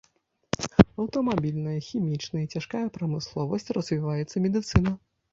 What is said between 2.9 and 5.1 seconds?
прамысловасць, развіваецца медыцына.